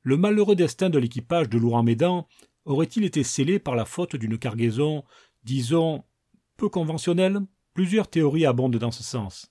le 0.04 0.18
malheureux 0.18 0.54
destin 0.54 0.90
de 0.90 0.98
l'équipage 0.98 1.48
de 1.48 1.58
l'Ouran-Médan 1.58 2.28
aurait-il 2.66 3.04
été 3.04 3.24
scellé 3.24 3.58
par 3.58 3.74
la 3.74 3.86
faute 3.86 4.16
d'une 4.16 4.38
cargaison, 4.38 5.02
disons, 5.42 6.04
peu 6.56 6.68
conventionnelle? 6.68 7.40
Plusieurs 7.72 8.08
théories 8.08 8.46
abondent 8.46 8.76
dans 8.76 8.92
ce 8.92 9.02
sens. 9.02 9.50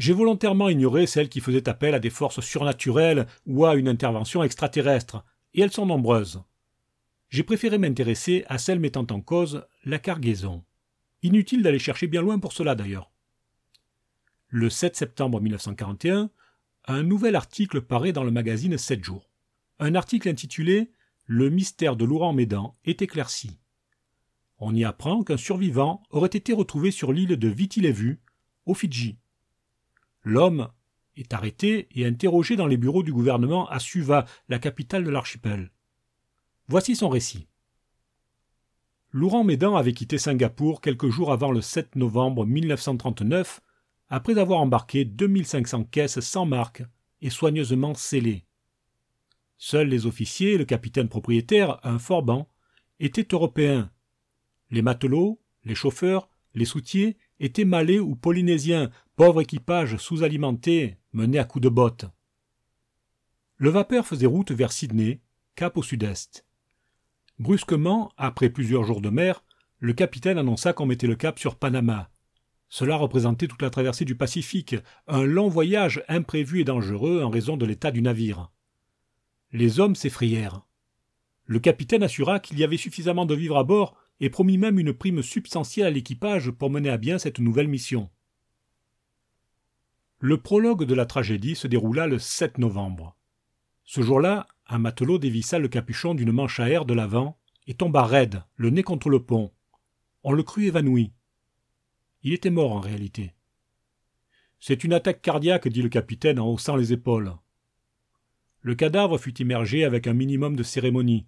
J'ai 0.00 0.14
volontairement 0.14 0.70
ignoré 0.70 1.06
celles 1.06 1.28
qui 1.28 1.40
faisaient 1.40 1.68
appel 1.68 1.94
à 1.94 1.98
des 1.98 2.08
forces 2.08 2.40
surnaturelles 2.40 3.26
ou 3.44 3.66
à 3.66 3.74
une 3.74 3.86
intervention 3.86 4.42
extraterrestre, 4.42 5.22
et 5.52 5.60
elles 5.60 5.72
sont 5.72 5.84
nombreuses. 5.84 6.42
j'ai 7.28 7.42
préféré 7.42 7.76
m'intéresser 7.76 8.46
à 8.48 8.56
celle 8.56 8.80
mettant 8.80 9.06
en 9.10 9.20
cause 9.20 9.66
la 9.84 9.98
cargaison. 9.98 10.64
Inutile 11.22 11.62
d'aller 11.62 11.78
chercher 11.78 12.06
bien 12.06 12.22
loin 12.22 12.38
pour 12.38 12.54
cela 12.54 12.74
d'ailleurs. 12.74 13.12
Le 14.48 14.70
7 14.70 14.96
septembre 14.96 15.38
1941, 15.38 16.30
un 16.86 17.02
nouvel 17.02 17.36
article 17.36 17.82
paraît 17.82 18.14
dans 18.14 18.24
le 18.24 18.30
magazine 18.30 18.78
7 18.78 19.04
jours. 19.04 19.28
Un 19.80 19.94
article 19.94 20.30
intitulé 20.30 20.92
Le 21.26 21.50
mystère 21.50 21.96
de 21.96 22.06
Laurent 22.06 22.32
Médan 22.32 22.74
est 22.86 23.02
éclairci. 23.02 23.58
On 24.60 24.74
y 24.74 24.82
apprend 24.82 25.24
qu'un 25.24 25.36
survivant 25.36 26.02
aurait 26.08 26.28
été 26.28 26.54
retrouvé 26.54 26.90
sur 26.90 27.12
l'île 27.12 27.36
de 27.36 27.48
Viti 27.48 27.82
aux 28.64 28.74
Fidji. 28.74 29.18
L'homme 30.22 30.68
est 31.16 31.32
arrêté 31.32 31.88
et 31.92 32.06
interrogé 32.06 32.56
dans 32.56 32.66
les 32.66 32.76
bureaux 32.76 33.02
du 33.02 33.12
gouvernement 33.12 33.68
à 33.68 33.78
Suva, 33.78 34.26
la 34.48 34.58
capitale 34.58 35.04
de 35.04 35.10
l'archipel. 35.10 35.70
Voici 36.68 36.94
son 36.94 37.08
récit. 37.08 37.48
Laurent 39.12 39.42
Médan 39.42 39.74
avait 39.74 39.92
quitté 39.92 40.18
Singapour 40.18 40.80
quelques 40.80 41.08
jours 41.08 41.32
avant 41.32 41.50
le 41.50 41.60
7 41.60 41.96
novembre 41.96 42.46
1939, 42.46 43.60
après 44.08 44.38
avoir 44.38 44.60
embarqué 44.60 45.04
2500 45.04 45.84
caisses 45.84 46.20
sans 46.20 46.46
marque 46.46 46.82
et 47.20 47.30
soigneusement 47.30 47.94
scellées. 47.94 48.44
Seuls 49.58 49.88
les 49.88 50.06
officiers 50.06 50.56
le 50.56 50.64
capitaine 50.64 51.08
propriétaire, 51.08 51.80
un 51.84 51.98
forban, 51.98 52.48
étaient 53.00 53.26
européens. 53.32 53.90
Les 54.70 54.82
matelots, 54.82 55.40
les 55.64 55.74
chauffeurs, 55.74 56.28
les 56.54 56.64
soutiers 56.64 57.18
étaient 57.40 57.64
malais 57.64 57.98
ou 57.98 58.14
polynésiens, 58.14 58.90
pauvre 59.16 59.40
équipage 59.40 59.96
sous-alimenté, 59.96 60.96
mené 61.12 61.38
à 61.38 61.44
coups 61.44 61.64
de 61.64 61.68
bottes. 61.68 62.04
Le 63.56 63.70
vapeur 63.70 64.06
faisait 64.06 64.26
route 64.26 64.52
vers 64.52 64.72
Sydney, 64.72 65.20
cap 65.56 65.76
au 65.76 65.82
sud-est. 65.82 66.46
Brusquement, 67.38 68.12
après 68.16 68.50
plusieurs 68.50 68.84
jours 68.84 69.00
de 69.00 69.10
mer, 69.10 69.42
le 69.78 69.94
capitaine 69.94 70.38
annonça 70.38 70.72
qu'on 70.72 70.86
mettait 70.86 71.06
le 71.06 71.16
cap 71.16 71.38
sur 71.38 71.56
Panama. 71.56 72.10
Cela 72.68 72.96
représentait 72.96 73.48
toute 73.48 73.62
la 73.62 73.70
traversée 73.70 74.04
du 74.04 74.14
Pacifique, 74.14 74.76
un 75.08 75.24
long 75.24 75.48
voyage 75.48 76.04
imprévu 76.06 76.60
et 76.60 76.64
dangereux 76.64 77.22
en 77.22 77.30
raison 77.30 77.56
de 77.56 77.66
l'état 77.66 77.90
du 77.90 78.02
navire. 78.02 78.52
Les 79.52 79.80
hommes 79.80 79.96
s'effrayèrent. 79.96 80.62
Le 81.46 81.58
capitaine 81.58 82.04
assura 82.04 82.38
qu'il 82.38 82.58
y 82.58 82.64
avait 82.64 82.76
suffisamment 82.76 83.26
de 83.26 83.34
vivres 83.34 83.56
à 83.56 83.64
bord 83.64 83.96
et 84.20 84.30
promit 84.30 84.58
même 84.58 84.78
une 84.78 84.92
prime 84.92 85.22
substantielle 85.22 85.86
à 85.86 85.90
l'équipage 85.90 86.50
pour 86.50 86.70
mener 86.70 86.90
à 86.90 86.98
bien 86.98 87.18
cette 87.18 87.38
nouvelle 87.38 87.68
mission. 87.68 88.10
Le 90.18 90.36
prologue 90.36 90.84
de 90.84 90.94
la 90.94 91.06
tragédie 91.06 91.56
se 91.56 91.66
déroula 91.66 92.06
le 92.06 92.18
7 92.18 92.58
novembre. 92.58 93.16
Ce 93.84 94.02
jour-là, 94.02 94.46
un 94.68 94.78
matelot 94.78 95.18
dévissa 95.18 95.58
le 95.58 95.68
capuchon 95.68 96.14
d'une 96.14 96.32
manche 96.32 96.60
à 96.60 96.68
air 96.68 96.84
de 96.84 96.92
l'avant 96.92 97.38
et 97.66 97.74
tomba 97.74 98.04
raide, 98.04 98.44
le 98.56 98.70
nez 98.70 98.82
contre 98.82 99.08
le 99.08 99.22
pont. 99.22 99.50
On 100.22 100.32
le 100.32 100.42
crut 100.42 100.66
évanoui. 100.66 101.12
Il 102.22 102.34
était 102.34 102.50
mort 102.50 102.72
en 102.72 102.80
réalité. 102.80 103.32
C'est 104.58 104.84
une 104.84 104.92
attaque 104.92 105.22
cardiaque, 105.22 105.68
dit 105.68 105.80
le 105.80 105.88
capitaine 105.88 106.38
en 106.38 106.48
haussant 106.48 106.76
les 106.76 106.92
épaules. 106.92 107.32
Le 108.60 108.74
cadavre 108.74 109.16
fut 109.16 109.40
immergé 109.40 109.84
avec 109.84 110.06
un 110.06 110.12
minimum 110.12 110.54
de 110.54 110.62
cérémonie. 110.62 111.26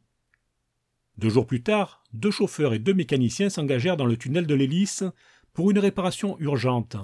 Deux 1.17 1.31
jours 1.31 1.47
plus 1.47 1.63
tard, 1.63 2.02
deux 2.13 2.31
chauffeurs 2.31 2.75
et 2.75 2.79
deux 2.79 2.95
mécaniciens 2.95 3.51
s'engagèrent 3.51 3.97
dans 3.97 4.07
le 4.07 4.17
tunnel 4.17 4.47
de 4.47 4.55
l'hélice 4.55 5.05
pour 5.53 5.71
une 5.71 5.79
réparation 5.79 6.39
urgente. 6.39 6.97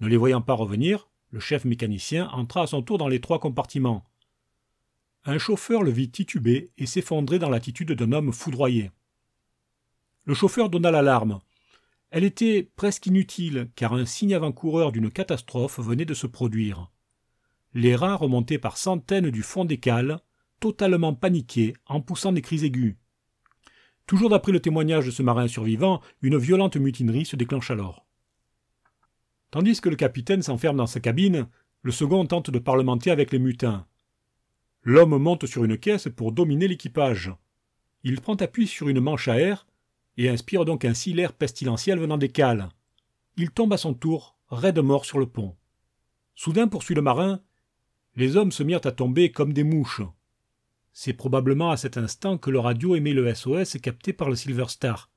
Ne 0.00 0.08
les 0.08 0.16
voyant 0.16 0.42
pas 0.42 0.54
revenir, 0.54 1.08
le 1.30 1.40
chef 1.40 1.64
mécanicien 1.64 2.28
entra 2.30 2.62
à 2.62 2.66
son 2.66 2.82
tour 2.82 2.98
dans 2.98 3.08
les 3.08 3.20
trois 3.20 3.38
compartiments. 3.38 4.04
Un 5.24 5.38
chauffeur 5.38 5.82
le 5.82 5.90
vit 5.90 6.10
tituber 6.10 6.72
et 6.78 6.86
s'effondrer 6.86 7.38
dans 7.38 7.48
l'attitude 7.48 7.92
d'un 7.92 8.12
homme 8.12 8.32
foudroyé. 8.32 8.90
Le 10.24 10.34
chauffeur 10.34 10.68
donna 10.68 10.90
l'alarme. 10.90 11.40
Elle 12.10 12.24
était 12.24 12.68
presque 12.76 13.06
inutile, 13.06 13.70
car 13.74 13.94
un 13.94 14.04
signe 14.04 14.34
avant-coureur 14.34 14.92
d'une 14.92 15.10
catastrophe 15.10 15.78
venait 15.80 16.04
de 16.04 16.14
se 16.14 16.26
produire. 16.26 16.90
Les 17.72 17.96
rats 17.96 18.16
remontaient 18.16 18.58
par 18.58 18.76
centaines 18.76 19.30
du 19.30 19.42
fond 19.42 19.64
des 19.64 19.78
cales, 19.78 20.20
totalement 20.60 21.14
paniqués, 21.14 21.74
en 21.86 22.00
poussant 22.00 22.32
des 22.32 22.42
cris 22.42 22.64
aigus. 22.64 22.96
Toujours 24.06 24.30
d'après 24.30 24.52
le 24.52 24.60
témoignage 24.60 25.06
de 25.06 25.10
ce 25.10 25.22
marin 25.22 25.48
survivant, 25.48 26.00
une 26.20 26.36
violente 26.36 26.76
mutinerie 26.76 27.24
se 27.24 27.36
déclenche 27.36 27.70
alors. 27.70 28.06
Tandis 29.50 29.80
que 29.80 29.88
le 29.88 29.96
capitaine 29.96 30.42
s'enferme 30.42 30.78
dans 30.78 30.86
sa 30.86 31.00
cabine, 31.00 31.48
le 31.82 31.92
second 31.92 32.24
tente 32.26 32.50
de 32.50 32.58
parlementer 32.58 33.10
avec 33.10 33.32
les 33.32 33.38
mutins. 33.38 33.86
L'homme 34.82 35.16
monte 35.16 35.46
sur 35.46 35.64
une 35.64 35.78
caisse 35.78 36.08
pour 36.14 36.32
dominer 36.32 36.68
l'équipage. 36.68 37.32
Il 38.02 38.20
prend 38.20 38.34
appui 38.34 38.66
sur 38.66 38.88
une 38.88 39.00
manche 39.00 39.28
à 39.28 39.38
air 39.38 39.66
et 40.16 40.28
inspire 40.28 40.64
donc 40.64 40.84
ainsi 40.84 41.12
l'air 41.12 41.32
pestilentiel 41.32 41.98
venant 41.98 42.18
des 42.18 42.30
cales. 42.30 42.68
Il 43.36 43.50
tombe 43.50 43.72
à 43.72 43.76
son 43.76 43.94
tour, 43.94 44.36
raide 44.48 44.78
mort 44.80 45.04
sur 45.04 45.18
le 45.18 45.26
pont. 45.26 45.56
Soudain, 46.34 46.66
poursuit 46.66 46.94
le 46.94 47.02
marin, 47.02 47.40
les 48.16 48.36
hommes 48.36 48.52
se 48.52 48.62
mirent 48.62 48.84
à 48.84 48.92
tomber 48.92 49.30
comme 49.30 49.52
des 49.52 49.64
mouches. 49.64 50.02
C'est 50.92 51.14
probablement 51.14 51.70
à 51.70 51.76
cet 51.76 51.96
instant 51.96 52.36
que 52.36 52.50
le 52.50 52.58
radio 52.58 52.94
émet 52.94 53.14
le 53.14 53.34
SOS 53.34 53.78
capté 53.78 54.12
par 54.12 54.28
le 54.28 54.36
Silver 54.36 54.66
Star. 54.68 55.10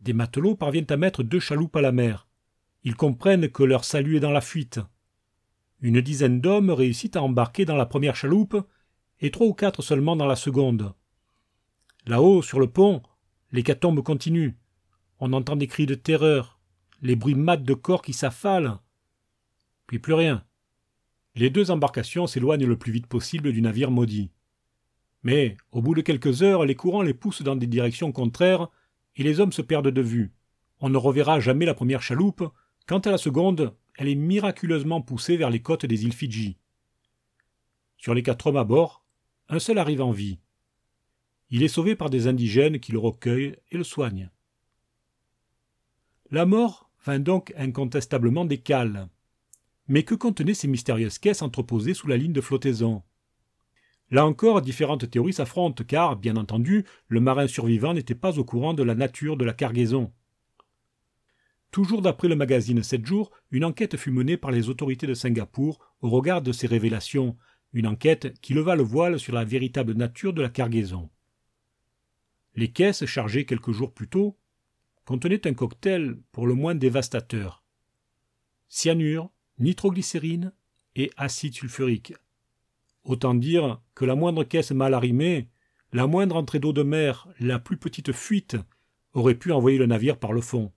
Des 0.00 0.12
matelots 0.12 0.56
parviennent 0.56 0.90
à 0.90 0.96
mettre 0.96 1.22
deux 1.22 1.40
chaloupes 1.40 1.76
à 1.76 1.80
la 1.80 1.92
mer. 1.92 2.26
Ils 2.84 2.96
comprennent 2.96 3.48
que 3.48 3.62
leur 3.62 3.84
salut 3.84 4.16
est 4.16 4.20
dans 4.20 4.30
la 4.30 4.40
fuite. 4.40 4.80
Une 5.80 6.00
dizaine 6.00 6.40
d'hommes 6.40 6.70
réussit 6.70 7.14
à 7.16 7.22
embarquer 7.22 7.64
dans 7.64 7.76
la 7.76 7.86
première 7.86 8.16
chaloupe 8.16 8.56
et 9.20 9.30
trois 9.30 9.46
ou 9.46 9.54
quatre 9.54 9.82
seulement 9.82 10.16
dans 10.16 10.26
la 10.26 10.36
seconde. 10.36 10.92
Là-haut, 12.06 12.42
sur 12.42 12.58
le 12.58 12.68
pont, 12.68 13.02
l'hécatombe 13.52 14.02
continue. 14.02 14.56
On 15.20 15.32
entend 15.32 15.56
des 15.56 15.66
cris 15.66 15.86
de 15.86 15.94
terreur, 15.94 16.58
les 17.02 17.16
bruits 17.16 17.34
mats 17.34 17.56
de 17.56 17.74
corps 17.74 18.02
qui 18.02 18.12
s'affalent. 18.12 18.78
Puis 19.86 19.98
plus 19.98 20.14
rien. 20.14 20.44
Les 21.34 21.50
deux 21.50 21.70
embarcations 21.70 22.26
s'éloignent 22.26 22.66
le 22.66 22.78
plus 22.78 22.92
vite 22.92 23.06
possible 23.06 23.52
du 23.52 23.62
navire 23.62 23.90
maudit. 23.90 24.30
Mais, 25.22 25.56
au 25.72 25.82
bout 25.82 25.94
de 25.94 26.00
quelques 26.00 26.42
heures, 26.42 26.64
les 26.64 26.74
courants 26.74 27.02
les 27.02 27.14
poussent 27.14 27.42
dans 27.42 27.56
des 27.56 27.66
directions 27.66 28.12
contraires 28.12 28.68
et 29.16 29.22
les 29.22 29.40
hommes 29.40 29.52
se 29.52 29.62
perdent 29.62 29.88
de 29.88 30.02
vue. 30.02 30.32
On 30.80 30.88
ne 30.88 30.96
reverra 30.96 31.40
jamais 31.40 31.66
la 31.66 31.74
première 31.74 32.02
chaloupe. 32.02 32.44
Quant 32.86 33.00
à 33.00 33.10
la 33.10 33.18
seconde, 33.18 33.74
elle 33.96 34.08
est 34.08 34.14
miraculeusement 34.14 35.02
poussée 35.02 35.36
vers 35.36 35.50
les 35.50 35.60
côtes 35.60 35.86
des 35.86 36.04
îles 36.04 36.12
Fidji. 36.12 36.56
Sur 37.96 38.14
les 38.14 38.22
quatre 38.22 38.46
hommes 38.46 38.56
à 38.56 38.64
bord, 38.64 39.04
un 39.48 39.58
seul 39.58 39.78
arrive 39.78 40.02
en 40.02 40.12
vie. 40.12 40.38
Il 41.50 41.62
est 41.62 41.68
sauvé 41.68 41.96
par 41.96 42.10
des 42.10 42.28
indigènes 42.28 42.78
qui 42.78 42.92
le 42.92 42.98
recueillent 42.98 43.56
et 43.70 43.76
le 43.76 43.84
soignent. 43.84 44.30
La 46.30 46.46
mort 46.46 46.90
vint 47.04 47.18
donc 47.18 47.52
incontestablement 47.56 48.44
des 48.44 48.58
cales. 48.58 49.08
Mais 49.88 50.02
que 50.02 50.14
contenaient 50.14 50.54
ces 50.54 50.68
mystérieuses 50.68 51.18
caisses 51.18 51.42
entreposées 51.42 51.94
sous 51.94 52.06
la 52.06 52.18
ligne 52.18 52.34
de 52.34 52.42
flottaison? 52.42 53.02
Là 54.10 54.24
encore, 54.24 54.62
différentes 54.62 55.10
théories 55.10 55.34
s'affrontent, 55.34 55.84
car, 55.84 56.16
bien 56.16 56.36
entendu, 56.36 56.84
le 57.08 57.20
marin 57.20 57.46
survivant 57.46 57.92
n'était 57.92 58.14
pas 58.14 58.38
au 58.38 58.44
courant 58.44 58.72
de 58.72 58.82
la 58.82 58.94
nature 58.94 59.36
de 59.36 59.44
la 59.44 59.52
cargaison. 59.52 60.12
Toujours 61.70 62.00
d'après 62.00 62.28
le 62.28 62.36
magazine 62.36 62.82
7 62.82 63.04
jours, 63.04 63.30
une 63.50 63.64
enquête 63.64 63.98
fut 63.98 64.10
menée 64.10 64.38
par 64.38 64.50
les 64.50 64.70
autorités 64.70 65.06
de 65.06 65.12
Singapour 65.12 65.78
au 66.00 66.08
regard 66.08 66.40
de 66.40 66.52
ces 66.52 66.66
révélations, 66.66 67.36
une 67.74 67.86
enquête 67.86 68.40
qui 68.40 68.54
leva 68.54 68.74
le 68.74 68.82
voile 68.82 69.18
sur 69.18 69.34
la 69.34 69.44
véritable 69.44 69.92
nature 69.92 70.32
de 70.32 70.40
la 70.40 70.48
cargaison. 70.48 71.10
Les 72.54 72.72
caisses 72.72 73.04
chargées 73.04 73.44
quelques 73.44 73.72
jours 73.72 73.92
plus 73.92 74.08
tôt 74.08 74.38
contenaient 75.04 75.46
un 75.46 75.52
cocktail 75.52 76.16
pour 76.32 76.46
le 76.46 76.54
moins 76.54 76.74
dévastateur. 76.74 77.62
Cyanure, 78.68 79.30
nitroglycérine 79.58 80.52
et 80.96 81.10
acide 81.16 81.54
sulfurique. 81.54 82.14
Autant 83.08 83.34
dire 83.34 83.80
que 83.94 84.04
la 84.04 84.14
moindre 84.14 84.44
caisse 84.44 84.70
mal 84.70 84.92
arrimée, 84.92 85.48
la 85.94 86.06
moindre 86.06 86.36
entrée 86.36 86.58
d'eau 86.58 86.74
de 86.74 86.82
mer, 86.82 87.26
la 87.40 87.58
plus 87.58 87.78
petite 87.78 88.12
fuite 88.12 88.58
aurait 89.14 89.34
pu 89.34 89.50
envoyer 89.50 89.78
le 89.78 89.86
navire 89.86 90.18
par 90.18 90.34
le 90.34 90.42
fond. 90.42 90.72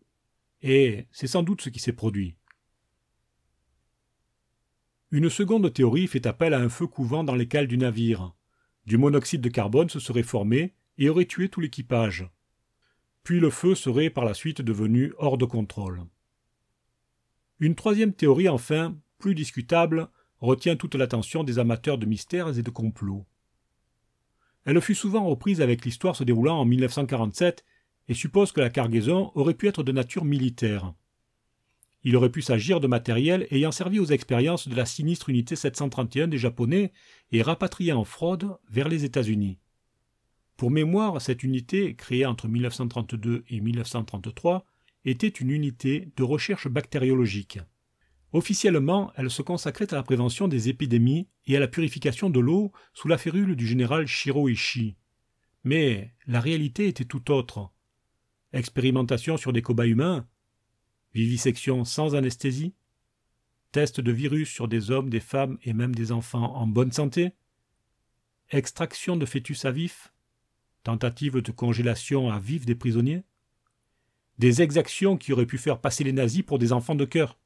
Et 0.62 1.08
c'est 1.12 1.28
sans 1.28 1.44
doute 1.44 1.62
ce 1.62 1.68
qui 1.68 1.82
s'est 1.82 1.92
produit. 1.92 2.38
Une 5.12 5.30
seconde 5.30 5.74
théorie 5.74 6.08
fait 6.08 6.26
appel 6.26 6.54
à 6.54 6.62
un 6.62 6.70
feu 6.70 6.88
couvant 6.88 7.26
dans 7.26 7.36
les 7.36 7.50
cales 7.50 7.68
du 7.68 7.78
navire. 7.78 8.34
Du 8.86 8.98
monoxyde 8.98 9.42
de 9.42 9.50
carbone 9.50 9.90
se 9.90 10.00
serait 10.00 10.24
formé 10.24 10.74
et 10.98 11.10
aurait 11.10 11.26
tué 11.26 11.50
tout 11.50 11.60
l'équipage. 11.60 12.30
Puis 13.24 13.42
le 13.42 13.50
feu 13.50 13.76
serait 13.76 14.10
par 14.10 14.24
la 14.24 14.34
suite 14.34 14.62
devenu 14.62 15.12
hors 15.18 15.38
de 15.38 15.44
contrôle. 15.44 16.06
Une 17.60 17.76
troisième 17.76 18.14
théorie, 18.14 18.48
enfin, 18.48 18.98
plus 19.20 19.36
discutable, 19.36 20.10
retient 20.42 20.76
toute 20.76 20.96
l'attention 20.96 21.44
des 21.44 21.60
amateurs 21.60 21.98
de 21.98 22.06
mystères 22.06 22.58
et 22.58 22.64
de 22.64 22.70
complots. 22.70 23.26
Elle 24.66 24.82
fut 24.82 24.96
souvent 24.96 25.26
reprise 25.26 25.62
avec 25.62 25.86
l'histoire 25.86 26.16
se 26.16 26.24
déroulant 26.24 26.60
en 26.60 26.66
1947 26.66 27.64
et 28.10 28.14
suppose 28.14 28.52
que 28.52 28.62
la 28.62 28.70
cargaison 28.70 29.32
aurait 29.36 29.54
pu 29.54 29.68
être 29.68 29.84
de 29.84 29.92
nature 29.92 30.26
militaire. 30.26 30.94
Il 32.04 32.16
aurait 32.16 32.32
pu 32.32 32.42
s'agir 32.42 32.80
de 32.80 32.88
matériel 32.88 33.48
ayant 33.52 33.72
servi 33.72 34.00
aux 34.00 34.06
expériences 34.06 34.68
de 34.68 34.76
la 34.76 34.86
sinistre 34.86 35.30
unité 35.30 35.56
731 35.56 36.28
des 36.28 36.38
Japonais 36.38 36.92
et 37.32 37.44
rapatrié 37.44 37.92
en 37.94 38.04
fraude 38.04 38.58
vers 38.70 38.90
les 38.90 39.06
États-Unis. 39.06 39.60
Pour 40.58 40.72
mémoire, 40.72 41.22
cette 41.22 41.44
unité, 41.44 41.96
créée 41.96 42.26
entre 42.26 42.48
1932 42.48 43.44
et 43.50 43.62
1933, 43.62 44.66
était 45.06 45.28
une 45.28 45.50
unité 45.50 46.10
de 46.16 46.24
recherche 46.24 46.68
bactériologique. 46.68 47.60
Officiellement, 48.34 49.12
elle 49.16 49.30
se 49.30 49.42
consacrait 49.42 49.92
à 49.94 49.98
la 49.98 50.04
prévention 50.04 50.48
des 50.48 50.70
épidémies 50.70 51.28
et 51.46 51.58
à 51.58 51.60
la 51.60 51.68
purification 51.68 52.30
de 52.30 52.40
l'eau 52.40 52.72
sous 52.94 53.08
la 53.08 53.18
férule 53.18 53.56
du 53.56 53.68
général 53.68 54.08
Shiro 54.08 54.48
Ishii. 54.48 54.96
Mais 55.64 56.14
la 56.28 56.40
réalité 56.40 56.88
était 56.88 57.06
tout 57.06 57.32
autre. 57.32 57.72
Expérimentation 58.54 59.38
sur 59.38 59.54
des 59.54 59.62
cobayes 59.62 59.92
humains, 59.92 60.28
vivisection 61.14 61.84
sans 61.84 62.16
anesthésie, 62.16 62.74
test 63.72 64.00
de 64.00 64.12
virus 64.12 64.50
sur 64.50 64.68
des 64.68 64.92
hommes, 64.92 65.10
des 65.10 65.20
femmes 65.20 65.58
et 65.64 65.74
même 65.74 65.96
des 65.96 66.12
enfants 66.12 66.56
en 66.56 66.68
bonne 66.68 66.92
santé, 66.92 67.34
extraction 68.50 69.16
de 69.16 69.26
fœtus 69.26 69.66
à 69.66 69.72
vif, 69.72 70.14
tentative 70.84 71.42
de 71.42 71.52
congélation 71.52 72.30
à 72.30 72.40
vif 72.40 72.66
des 72.66 72.76
prisonniers, 72.76 73.24
des 74.40 74.62
exactions 74.62 75.18
qui 75.18 75.34
auraient 75.34 75.46
pu 75.46 75.58
faire 75.58 75.80
passer 75.80 76.04
les 76.04 76.14
nazis 76.14 76.44
pour 76.44 76.60
des 76.60 76.74
enfants 76.74 76.96
de 76.96 77.06
cœur. 77.06 77.38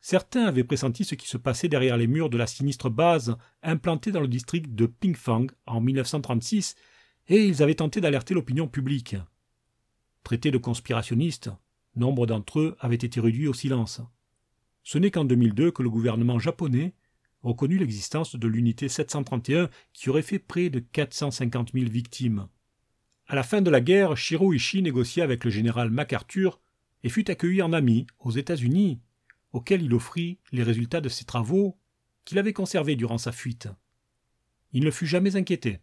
Certains 0.00 0.44
avaient 0.44 0.64
pressenti 0.64 1.04
ce 1.04 1.14
qui 1.14 1.28
se 1.28 1.36
passait 1.36 1.68
derrière 1.68 1.96
les 1.96 2.06
murs 2.06 2.30
de 2.30 2.38
la 2.38 2.46
sinistre 2.46 2.88
base 2.88 3.36
implantée 3.62 4.12
dans 4.12 4.20
le 4.20 4.28
district 4.28 4.74
de 4.74 4.86
Pingfang 4.86 5.46
en 5.66 5.80
1936, 5.80 6.76
et 7.28 7.44
ils 7.44 7.62
avaient 7.62 7.74
tenté 7.74 8.00
d'alerter 8.00 8.34
l'opinion 8.34 8.68
publique. 8.68 9.16
Traités 10.24 10.50
de 10.50 10.58
conspirationnistes, 10.58 11.50
nombre 11.96 12.26
d'entre 12.26 12.60
eux 12.60 12.76
avaient 12.80 12.94
été 12.94 13.20
réduits 13.20 13.48
au 13.48 13.54
silence. 13.54 14.00
Ce 14.82 14.98
n'est 14.98 15.10
qu'en 15.10 15.24
2002 15.24 15.72
que 15.72 15.82
le 15.82 15.90
gouvernement 15.90 16.38
japonais 16.38 16.94
reconnu 17.42 17.78
l'existence 17.78 18.36
de 18.36 18.48
l'unité 18.48 18.88
731 18.88 19.68
qui 19.92 20.10
aurait 20.10 20.22
fait 20.22 20.38
près 20.38 20.70
de 20.70 20.80
450 20.80 21.72
000 21.72 21.90
victimes. 21.90 22.48
À 23.26 23.34
la 23.34 23.42
fin 23.42 23.60
de 23.60 23.70
la 23.70 23.80
guerre, 23.80 24.16
Shiro 24.16 24.52
Ishii 24.52 24.82
négocia 24.82 25.24
avec 25.24 25.44
le 25.44 25.50
général 25.50 25.90
MacArthur 25.90 26.60
et 27.04 27.08
fut 27.08 27.30
accueilli 27.30 27.62
en 27.62 27.72
ami 27.72 28.06
aux 28.18 28.30
États-Unis, 28.30 29.00
auquel 29.52 29.82
il 29.82 29.94
offrit 29.94 30.38
les 30.52 30.62
résultats 30.62 31.00
de 31.00 31.08
ses 31.08 31.24
travaux 31.24 31.78
qu'il 32.24 32.38
avait 32.38 32.52
conservés 32.52 32.96
durant 32.96 33.18
sa 33.18 33.32
fuite. 33.32 33.68
Il 34.72 34.84
ne 34.84 34.90
fut 34.90 35.06
jamais 35.06 35.36
inquiété. 35.36 35.78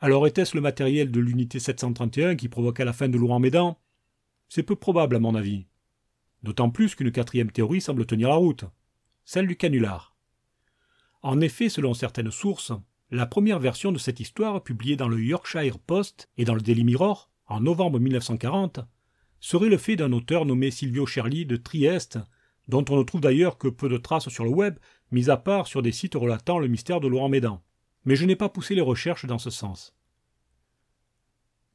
Alors 0.00 0.26
était-ce 0.26 0.56
le 0.56 0.62
matériel 0.62 1.10
de 1.10 1.20
l'unité 1.20 1.58
731 1.58 2.36
qui 2.36 2.48
provoqua 2.48 2.84
la 2.84 2.94
fin 2.94 3.08
de 3.08 3.18
l'Ouran-Médan 3.18 3.78
C'est 4.48 4.62
peu 4.62 4.76
probable 4.76 5.16
à 5.16 5.20
mon 5.20 5.34
avis. 5.34 5.66
D'autant 6.42 6.70
plus 6.70 6.94
qu'une 6.94 7.12
quatrième 7.12 7.50
théorie 7.50 7.82
semble 7.82 8.06
tenir 8.06 8.30
la 8.30 8.36
route, 8.36 8.64
celle 9.26 9.46
du 9.46 9.56
canular. 9.56 10.16
En 11.22 11.40
effet, 11.42 11.68
selon 11.68 11.92
certaines 11.92 12.30
sources, 12.30 12.72
la 13.10 13.26
première 13.26 13.58
version 13.58 13.92
de 13.92 13.98
cette 13.98 14.20
histoire, 14.20 14.62
publiée 14.62 14.96
dans 14.96 15.08
le 15.08 15.22
Yorkshire 15.22 15.78
Post 15.78 16.30
et 16.38 16.44
dans 16.46 16.54
le 16.54 16.62
Daily 16.62 16.84
Mirror 16.84 17.30
en 17.46 17.60
novembre 17.60 17.98
1940, 17.98 18.80
serait 19.40 19.68
le 19.68 19.76
fait 19.76 19.96
d'un 19.96 20.12
auteur 20.12 20.46
nommé 20.46 20.70
Silvio 20.70 21.04
Cherli 21.04 21.44
de 21.44 21.56
Trieste, 21.56 22.18
dont 22.70 22.84
on 22.88 22.96
ne 22.96 23.02
trouve 23.02 23.20
d'ailleurs 23.20 23.58
que 23.58 23.68
peu 23.68 23.88
de 23.88 23.98
traces 23.98 24.28
sur 24.28 24.44
le 24.44 24.50
web, 24.50 24.78
mis 25.10 25.28
à 25.28 25.36
part 25.36 25.66
sur 25.66 25.82
des 25.82 25.92
sites 25.92 26.14
relatant 26.14 26.58
le 26.58 26.68
mystère 26.68 27.00
de 27.00 27.08
Laurent 27.08 27.28
Médan. 27.28 27.62
Mais 28.04 28.16
je 28.16 28.24
n'ai 28.24 28.36
pas 28.36 28.48
poussé 28.48 28.74
les 28.74 28.80
recherches 28.80 29.26
dans 29.26 29.38
ce 29.38 29.50
sens. 29.50 29.94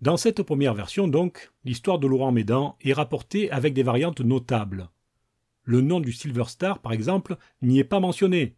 Dans 0.02 0.18
cette 0.18 0.42
première 0.42 0.74
version, 0.74 1.08
donc, 1.08 1.52
l'histoire 1.64 2.00
de 2.00 2.08
Laurent 2.08 2.32
Médan 2.32 2.78
est 2.82 2.94
rapportée 2.94 3.52
avec 3.52 3.74
des 3.74 3.84
variantes 3.84 4.22
notables. 4.22 4.90
Le 5.64 5.82
nom 5.82 6.00
du 6.00 6.12
Silver 6.12 6.46
Star, 6.48 6.80
par 6.80 6.94
exemple, 6.94 7.38
n'y 7.62 7.80
est 7.80 7.84
pas 7.84 8.00
mentionné, 8.00 8.56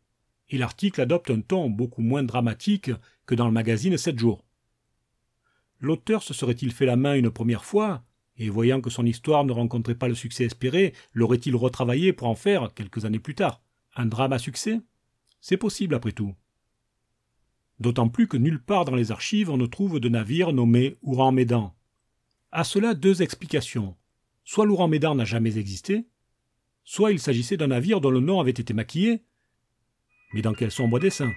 et 0.49 0.57
l'article 0.57 1.01
adopte 1.01 1.29
un 1.29 1.41
ton 1.41 1.69
beaucoup 1.69 2.01
moins 2.01 2.23
dramatique 2.23 2.91
que 3.25 3.35
dans 3.35 3.47
le 3.47 3.53
magazine 3.53 3.97
7 3.97 4.17
jours. 4.17 4.45
L'auteur 5.79 6.23
se 6.23 6.33
serait-il 6.33 6.71
fait 6.71 6.85
la 6.85 6.95
main 6.95 7.15
une 7.15 7.29
première 7.29 7.65
fois, 7.65 8.03
et 8.37 8.49
voyant 8.49 8.81
que 8.81 8.89
son 8.89 9.05
histoire 9.05 9.43
ne 9.45 9.51
rencontrait 9.51 9.95
pas 9.95 10.07
le 10.07 10.15
succès 10.15 10.45
espéré, 10.45 10.93
l'aurait-il 11.13 11.55
retravaillé 11.55 12.13
pour 12.13 12.27
en 12.27 12.35
faire, 12.35 12.73
quelques 12.73 13.05
années 13.05 13.19
plus 13.19 13.35
tard, 13.35 13.61
un 13.95 14.05
drame 14.05 14.33
à 14.33 14.39
succès? 14.39 14.79
C'est 15.41 15.57
possible 15.57 15.95
après 15.95 16.11
tout. 16.11 16.35
D'autant 17.79 18.09
plus 18.09 18.27
que 18.27 18.37
nulle 18.37 18.61
part 18.61 18.85
dans 18.85 18.95
les 18.95 19.11
archives 19.11 19.49
on 19.49 19.57
ne 19.57 19.65
trouve 19.65 19.99
de 19.99 20.09
navire 20.09 20.53
nommé 20.53 20.97
Ouran 21.01 21.31
Médan. 21.31 21.75
À 22.51 22.63
cela 22.63 22.93
deux 22.93 23.21
explications. 23.21 23.95
Soit 24.43 24.65
l'Ouran 24.65 24.87
Médan 24.87 25.15
n'a 25.15 25.25
jamais 25.25 25.57
existé, 25.57 26.07
soit 26.83 27.11
il 27.11 27.19
s'agissait 27.19 27.57
d'un 27.57 27.67
navire 27.67 28.01
dont 28.01 28.09
le 28.09 28.21
nom 28.21 28.39
avait 28.39 28.51
été 28.51 28.73
maquillé, 28.73 29.23
mais 30.33 30.41
dans 30.41 30.53
quel 30.53 30.71
sombre 30.71 30.99
dessin 30.99 31.31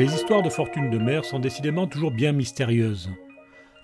Les 0.00 0.14
histoires 0.14 0.40
de 0.40 0.48
fortune 0.48 0.88
de 0.88 0.96
mer 0.96 1.26
sont 1.26 1.40
décidément 1.40 1.86
toujours 1.86 2.10
bien 2.10 2.32
mystérieuses. 2.32 3.10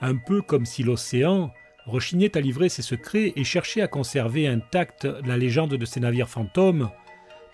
Un 0.00 0.16
peu 0.16 0.40
comme 0.40 0.64
si 0.64 0.82
l'océan 0.82 1.52
rechignait 1.84 2.38
à 2.38 2.40
livrer 2.40 2.70
ses 2.70 2.80
secrets 2.80 3.34
et 3.36 3.44
cherchait 3.44 3.82
à 3.82 3.86
conserver 3.86 4.48
intacte 4.48 5.04
la 5.26 5.36
légende 5.36 5.74
de 5.74 5.84
ses 5.84 6.00
navires 6.00 6.30
fantômes 6.30 6.88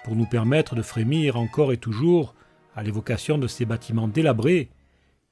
pour 0.05 0.15
nous 0.15 0.27
permettre 0.27 0.77
de 0.77 0.83
frémir 0.83 1.37
encore 1.37 1.73
et 1.73 1.77
toujours 1.77 2.37
à 2.77 2.85
l'évocation 2.85 3.37
de 3.37 3.49
ces 3.49 3.65
bâtiments 3.65 4.07
délabrés 4.07 4.71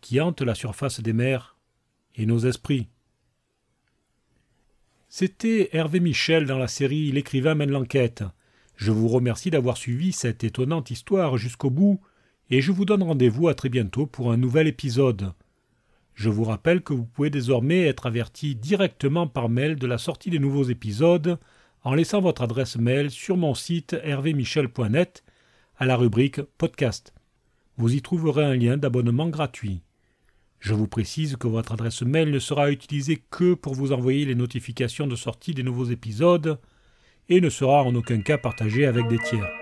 qui 0.00 0.20
hantent 0.20 0.42
la 0.42 0.56
surface 0.56 0.98
des 0.98 1.12
mers 1.12 1.56
et 2.16 2.26
nos 2.26 2.40
esprits. 2.40 2.88
C'était 5.08 5.68
Hervé 5.70 6.00
Michel 6.00 6.46
dans 6.46 6.58
la 6.58 6.66
série 6.66 7.12
L'écrivain 7.12 7.54
mène 7.54 7.70
l'enquête. 7.70 8.24
Je 8.74 8.90
vous 8.90 9.06
remercie 9.06 9.52
d'avoir 9.52 9.76
suivi 9.76 10.10
cette 10.10 10.42
étonnante 10.42 10.90
histoire 10.90 11.36
jusqu'au 11.36 11.70
bout 11.70 12.00
et 12.50 12.60
je 12.60 12.72
vous 12.72 12.84
donne 12.84 13.02
rendez-vous 13.02 13.48
à 13.48 13.54
très 13.54 13.68
bientôt 13.68 14.06
pour 14.06 14.32
un 14.32 14.36
nouvel 14.36 14.66
épisode. 14.66 15.32
Je 16.14 16.28
vous 16.28 16.44
rappelle 16.44 16.82
que 16.82 16.92
vous 16.92 17.04
pouvez 17.04 17.30
désormais 17.30 17.86
être 17.86 18.06
averti 18.06 18.54
directement 18.54 19.26
par 19.26 19.48
mail 19.48 19.76
de 19.76 19.86
la 19.86 19.98
sortie 19.98 20.30
des 20.30 20.38
nouveaux 20.38 20.64
épisodes 20.64 21.38
en 21.82 21.94
laissant 21.94 22.20
votre 22.20 22.42
adresse 22.42 22.76
mail 22.76 23.10
sur 23.10 23.36
mon 23.36 23.54
site 23.54 23.96
hervémichel.net 24.02 25.24
à 25.78 25.86
la 25.86 25.96
rubrique 25.96 26.42
Podcast. 26.58 27.14
Vous 27.78 27.94
y 27.94 28.02
trouverez 28.02 28.44
un 28.44 28.56
lien 28.56 28.76
d'abonnement 28.76 29.28
gratuit. 29.28 29.82
Je 30.58 30.74
vous 30.74 30.88
précise 30.88 31.36
que 31.36 31.48
votre 31.48 31.72
adresse 31.72 32.02
mail 32.02 32.30
ne 32.30 32.38
sera 32.38 32.70
utilisée 32.70 33.22
que 33.30 33.54
pour 33.54 33.74
vous 33.74 33.92
envoyer 33.92 34.26
les 34.26 34.34
notifications 34.34 35.06
de 35.06 35.16
sortie 35.16 35.54
des 35.54 35.62
nouveaux 35.62 35.86
épisodes 35.86 36.58
et 37.30 37.40
ne 37.40 37.48
sera 37.48 37.82
en 37.82 37.94
aucun 37.94 38.20
cas 38.20 38.36
partagée 38.36 38.84
avec 38.84 39.08
des 39.08 39.18
tiers. 39.18 39.59